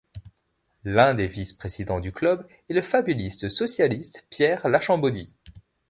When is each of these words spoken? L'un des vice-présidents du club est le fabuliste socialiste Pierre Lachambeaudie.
L'un 0.83 1.13
des 1.13 1.27
vice-présidents 1.27 1.99
du 1.99 2.11
club 2.11 2.47
est 2.69 2.73
le 2.73 2.81
fabuliste 2.81 3.49
socialiste 3.49 4.25
Pierre 4.31 4.67
Lachambeaudie. 4.67 5.29